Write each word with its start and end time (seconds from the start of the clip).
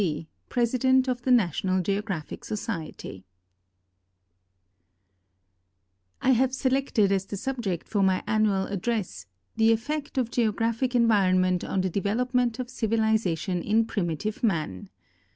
D., 0.03 0.27
President 0.49 1.07
of 1.07 1.21
the 1.21 1.29
National 1.29 1.79
Geographic 1.79 2.41
Socidij 2.43 3.23
I 6.23 6.31
have 6.31 6.55
selected 6.55 7.11
as 7.11 7.25
the 7.27 7.37
subject 7.37 7.87
for 7.87 8.01
my 8.01 8.23
annual 8.25 8.65
aildress 8.65 9.27
*' 9.41 9.55
The 9.57 9.71
Effect 9.71 10.17
of 10.17 10.31
Geographic 10.31 10.95
Environment 10.95 11.63
on 11.63 11.81
the 11.81 11.89
Development 11.91 12.57
of 12.57 12.67
Civili 12.71 13.13
zation 13.13 13.63
in 13.63 13.85
Primitive 13.85 14.41
Man." 14.41 14.89